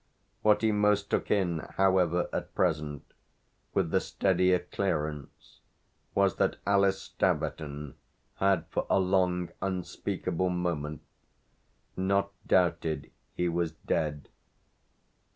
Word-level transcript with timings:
What 0.41 0.63
he 0.63 0.71
most 0.71 1.11
took 1.11 1.29
in, 1.29 1.59
however, 1.77 2.27
at 2.33 2.55
present, 2.55 3.03
with 3.75 3.91
the 3.91 3.99
steadier 3.99 4.57
clearance, 4.57 5.59
was 6.15 6.37
that 6.37 6.55
Alice 6.65 6.99
Staverton 6.99 7.93
had 8.37 8.65
for 8.71 8.87
a 8.89 8.97
long 8.99 9.49
unspeakable 9.61 10.49
moment 10.49 11.01
not 11.95 12.31
doubted 12.47 13.11
he 13.35 13.47
was 13.47 13.73
dead. 13.73 14.27